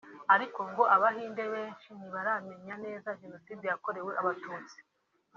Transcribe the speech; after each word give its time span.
ariko 0.33 0.59
ngo 0.69 0.83
Abahinde 0.95 1.43
benshi 1.53 1.87
ntibaramenya 1.97 2.75
neza 2.85 3.17
Jenoside 3.21 3.63
yakorewe 3.67 4.11
Abatutsi 4.21 4.77